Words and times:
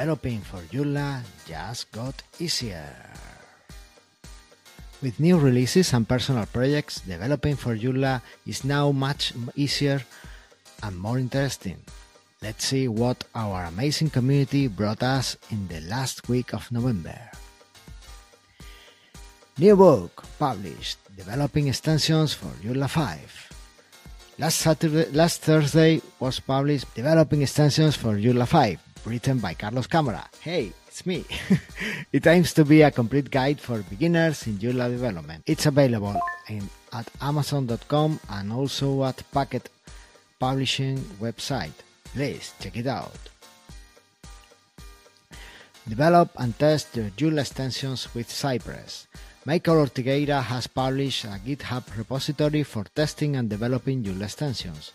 developing 0.00 0.40
for 0.40 0.64
Joomla 0.72 1.20
just 1.44 1.92
got 1.92 2.22
easier. 2.40 2.88
With 5.02 5.20
new 5.20 5.36
releases 5.36 5.92
and 5.92 6.08
personal 6.08 6.46
projects, 6.46 7.04
developing 7.04 7.54
for 7.54 7.76
Joomla 7.76 8.22
is 8.46 8.64
now 8.64 8.92
much 8.92 9.34
easier 9.54 10.00
and 10.82 10.96
more 10.96 11.18
interesting. 11.18 11.76
Let's 12.40 12.64
see 12.64 12.88
what 12.88 13.24
our 13.34 13.64
amazing 13.64 14.08
community 14.08 14.68
brought 14.68 15.02
us 15.02 15.36
in 15.50 15.68
the 15.68 15.82
last 15.82 16.30
week 16.30 16.54
of 16.54 16.72
November. 16.72 17.20
New 19.58 19.76
book 19.76 20.24
published 20.38 20.96
Developing 21.14 21.68
Extensions 21.68 22.32
for 22.32 22.48
Joomla 22.64 22.88
5. 22.88 24.38
Last 24.38 24.60
Saturday, 24.60 25.12
last 25.12 25.42
Thursday 25.42 26.00
was 26.18 26.40
published 26.40 26.88
Developing 26.94 27.42
Extensions 27.42 27.96
for 27.96 28.16
Joomla 28.16 28.48
5, 28.48 28.89
written 29.04 29.38
by 29.38 29.54
Carlos 29.54 29.86
Camara. 29.86 30.28
Hey, 30.40 30.72
it's 30.86 31.06
me. 31.06 31.24
it 32.12 32.26
aims 32.26 32.52
to 32.54 32.64
be 32.64 32.82
a 32.82 32.90
complete 32.90 33.30
guide 33.30 33.60
for 33.60 33.82
beginners 33.82 34.46
in 34.46 34.58
Joomla 34.58 34.90
development. 34.90 35.44
It's 35.46 35.66
available 35.66 36.20
in, 36.48 36.68
at 36.92 37.08
Amazon.com 37.20 38.20
and 38.28 38.52
also 38.52 39.04
at 39.04 39.22
Packt 39.32 39.66
Publishing 40.38 40.98
website. 41.20 41.76
Please 42.14 42.52
check 42.60 42.76
it 42.76 42.86
out. 42.86 43.18
Develop 45.88 46.30
and 46.36 46.58
test 46.58 46.96
your 46.96 47.10
Joomla 47.10 47.40
extensions 47.40 48.14
with 48.14 48.30
Cypress. 48.30 49.06
Michael 49.44 49.86
Ortigueira 49.86 50.42
has 50.42 50.66
published 50.66 51.24
a 51.24 51.40
GitHub 51.44 51.84
repository 51.96 52.62
for 52.62 52.84
testing 52.94 53.36
and 53.36 53.48
developing 53.48 54.02
Joomla 54.04 54.24
extensions. 54.24 54.92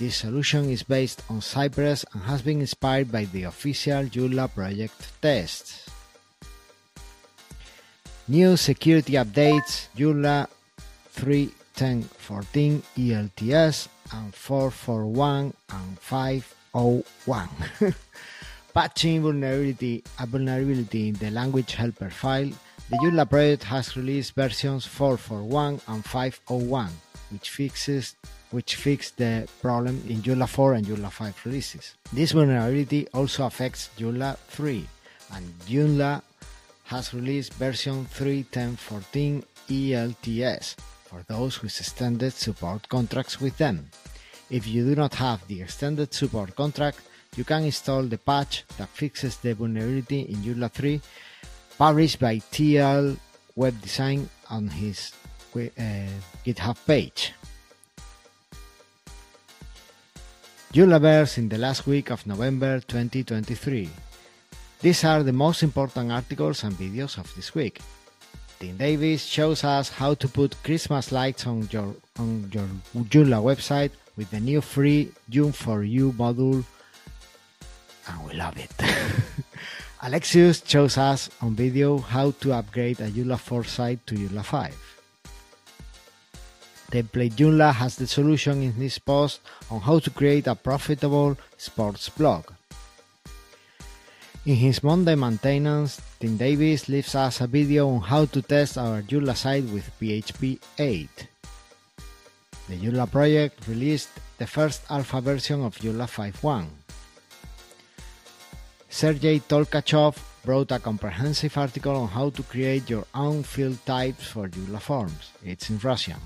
This 0.00 0.16
solution 0.16 0.70
is 0.70 0.82
based 0.82 1.20
on 1.28 1.42
Cypress 1.42 2.06
and 2.14 2.22
has 2.22 2.40
been 2.40 2.60
inspired 2.60 3.12
by 3.12 3.26
the 3.26 3.42
official 3.42 4.04
Joomla 4.04 4.48
project 4.48 4.96
tests. 5.20 5.90
New 8.26 8.56
security 8.56 9.20
updates 9.20 9.92
Joomla 9.94 10.48
3.10.14 11.14 12.80
ELTS 12.96 13.90
and 14.16 14.34
441 14.34 15.52
and 15.68 15.98
501. 15.98 17.48
Patching 18.72 19.20
vulnerability, 19.20 20.02
a 20.18 20.24
vulnerability 20.24 21.08
in 21.08 21.14
the 21.16 21.30
language 21.30 21.74
helper 21.74 22.08
file 22.08 22.48
the 22.90 22.96
Joomla 22.96 23.28
project 23.30 23.62
has 23.64 23.96
released 23.96 24.34
versions 24.34 24.84
441 24.84 25.80
and 25.86 26.04
501, 26.04 26.90
which 27.30 27.50
fixes 27.50 28.16
which 28.50 28.74
fix 28.74 29.10
the 29.12 29.48
problem 29.62 30.02
in 30.08 30.22
Joomla 30.22 30.48
4 30.48 30.74
and 30.74 30.86
Joomla 30.86 31.10
5 31.12 31.46
releases. 31.46 31.94
This 32.12 32.32
vulnerability 32.32 33.06
also 33.14 33.46
affects 33.46 33.90
Joomla 33.96 34.36
3, 34.48 34.86
and 35.34 35.58
Joomla 35.60 36.22
has 36.84 37.14
released 37.14 37.54
version 37.54 38.06
3.10.14 38.06 39.44
ELTS 39.70 40.74
for 41.04 41.24
those 41.28 41.62
with 41.62 41.78
extended 41.78 42.32
support 42.32 42.88
contracts 42.88 43.40
with 43.40 43.56
them. 43.58 43.88
If 44.50 44.66
you 44.66 44.84
do 44.84 44.96
not 44.96 45.14
have 45.14 45.46
the 45.46 45.62
extended 45.62 46.12
support 46.12 46.56
contract, 46.56 47.00
you 47.36 47.44
can 47.44 47.62
install 47.62 48.02
the 48.02 48.18
patch 48.18 48.64
that 48.78 48.88
fixes 48.88 49.36
the 49.36 49.54
vulnerability 49.54 50.22
in 50.22 50.36
Joomla 50.36 50.72
3 50.72 51.00
published 51.78 52.18
by 52.18 52.36
TL 52.50 53.16
Web 53.54 53.80
Design 53.80 54.28
on 54.50 54.68
his 54.68 55.12
Eh, 55.56 56.06
GitHub 56.46 56.76
page. 56.86 57.32
Joomlaverse 60.72 61.38
in 61.38 61.48
the 61.48 61.58
last 61.58 61.88
week 61.88 62.10
of 62.10 62.24
November 62.24 62.78
2023. 62.78 63.90
These 64.80 65.04
are 65.04 65.24
the 65.24 65.32
most 65.32 65.64
important 65.64 66.12
articles 66.12 66.62
and 66.62 66.72
videos 66.74 67.18
of 67.18 67.34
this 67.34 67.52
week. 67.52 67.80
Tim 68.60 68.76
Davis 68.76 69.24
shows 69.24 69.64
us 69.64 69.88
how 69.88 70.14
to 70.14 70.28
put 70.28 70.54
Christmas 70.62 71.10
lights 71.10 71.48
on 71.48 71.68
your 71.72 71.96
on 72.16 72.48
your 72.52 72.68
Joomla 73.02 73.42
website 73.42 73.90
with 74.16 74.30
the 74.30 74.38
new 74.38 74.60
free 74.60 75.10
Joom 75.28 75.52
for 75.52 75.82
You 75.82 76.12
module, 76.12 76.62
and 78.06 78.24
we 78.24 78.34
love 78.34 78.56
it. 78.56 78.70
Alexius 80.02 80.62
shows 80.64 80.96
us 80.96 81.28
on 81.42 81.56
video 81.56 81.98
how 81.98 82.30
to 82.30 82.52
upgrade 82.52 83.00
a 83.00 83.10
Joomla 83.10 83.38
4 83.40 83.64
site 83.64 84.06
to 84.06 84.14
Joomla 84.14 84.44
5. 84.44 84.99
Template 86.90 87.34
Joomla 87.34 87.72
has 87.72 87.96
the 87.96 88.06
solution 88.06 88.62
in 88.62 88.72
his 88.72 88.98
post 88.98 89.40
on 89.70 89.80
how 89.80 90.00
to 90.00 90.10
create 90.10 90.48
a 90.48 90.54
profitable 90.56 91.38
sports 91.56 92.08
blog. 92.08 92.46
In 94.44 94.56
his 94.56 94.82
Monday 94.82 95.14
maintenance, 95.14 96.00
Tim 96.18 96.36
Davis 96.36 96.88
leaves 96.88 97.14
us 97.14 97.40
a 97.40 97.46
video 97.46 97.88
on 97.88 98.00
how 98.00 98.24
to 98.24 98.42
test 98.42 98.76
our 98.76 99.02
Joomla 99.02 99.36
site 99.36 99.64
with 99.64 99.90
PHP 100.00 100.58
8. 100.78 101.28
The 102.68 102.76
Joomla 102.76 103.10
project 103.10 103.68
released 103.68 104.10
the 104.38 104.46
first 104.46 104.82
alpha 104.90 105.20
version 105.20 105.62
of 105.62 105.76
Joomla 105.76 106.08
5.1. 106.08 106.66
Sergey 108.88 109.38
Tolkachev 109.40 110.18
wrote 110.44 110.72
a 110.72 110.78
comprehensive 110.78 111.56
article 111.56 111.94
on 111.94 112.08
how 112.08 112.30
to 112.30 112.42
create 112.42 112.90
your 112.90 113.04
own 113.14 113.42
field 113.42 113.78
types 113.86 114.24
for 114.26 114.48
Joomla 114.48 114.80
forms. 114.80 115.30
It's 115.44 115.70
in 115.70 115.78
Russian. 115.78 116.16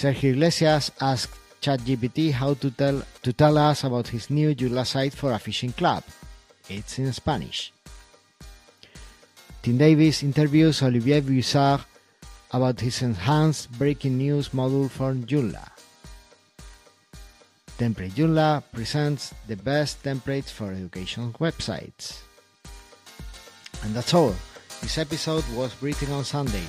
Sergio 0.00 0.32
Iglesias 0.32 0.90
asked 0.98 1.36
ChatGPT 1.60 2.32
how 2.32 2.54
to 2.54 2.70
tell 2.70 3.02
to 3.22 3.32
tell 3.34 3.58
us 3.58 3.84
about 3.84 4.08
his 4.08 4.30
new 4.30 4.54
Joomla 4.54 4.86
site 4.86 5.12
for 5.12 5.32
a 5.32 5.38
fishing 5.38 5.72
club. 5.72 6.02
It's 6.70 6.98
in 6.98 7.12
Spanish. 7.12 7.70
Tim 9.60 9.76
Davis 9.76 10.22
interviews 10.22 10.82
Olivier 10.82 11.20
Buisard 11.20 11.84
about 12.50 12.80
his 12.80 13.02
enhanced 13.02 13.70
breaking 13.72 14.16
news 14.16 14.48
module 14.56 14.88
for 14.88 15.12
Joomla. 15.12 15.68
Template 17.76 18.16
Joomla 18.16 18.64
presents 18.72 19.34
the 19.48 19.56
best 19.56 20.02
templates 20.02 20.48
for 20.48 20.72
education 20.72 21.34
websites. 21.34 22.20
And 23.84 23.94
that's 23.94 24.14
all. 24.14 24.34
This 24.80 24.96
episode 24.96 25.44
was 25.54 25.76
written 25.82 26.10
on 26.12 26.24
Sunday. 26.24 26.64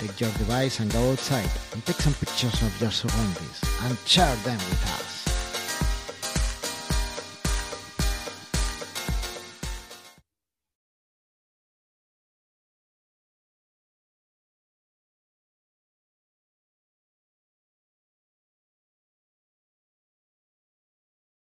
Take 0.00 0.18
your 0.18 0.30
device 0.30 0.80
and 0.80 0.90
go 0.90 1.12
outside 1.12 1.50
and 1.74 1.84
take 1.84 1.96
some 1.96 2.14
pictures 2.14 2.62
of 2.62 2.80
your 2.80 2.90
surroundings 2.90 3.60
and 3.82 3.98
share 4.06 4.34
them 4.36 4.56
with 4.56 4.82
us. 4.98 5.19